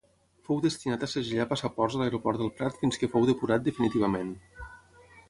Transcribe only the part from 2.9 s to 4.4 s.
que fou depurat definitivament.